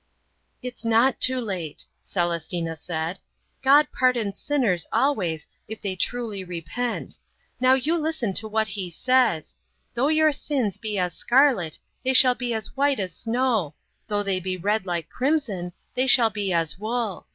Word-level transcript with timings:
"It's 0.63 0.83
not 0.83 1.19
too 1.21 1.39
late," 1.39 1.85
Celestina 2.03 2.75
said, 2.75 3.19
"God 3.61 3.87
pardons 3.93 4.39
sinners 4.39 4.87
always 4.91 5.47
if 5.67 5.79
they 5.79 5.95
truly 5.95 6.43
repent. 6.43 7.19
Now 7.59 7.75
you 7.75 7.95
listen 7.99 8.33
to 8.33 8.47
what 8.47 8.69
He 8.69 8.89
says: 8.89 9.57
'Though 9.93 10.07
your 10.07 10.31
sins 10.31 10.79
be 10.79 10.97
as 10.97 11.13
scarlet, 11.13 11.77
they 12.03 12.13
shall 12.13 12.33
be 12.33 12.51
as 12.51 12.75
white 12.75 12.99
as 12.99 13.15
snow; 13.15 13.75
though 14.07 14.23
they 14.23 14.39
be 14.39 14.57
red 14.57 14.87
like 14.87 15.07
crimson, 15.07 15.71
they 15.93 16.07
shall 16.07 16.31
be 16.31 16.51
as 16.51 16.79
wool.' 16.79 17.27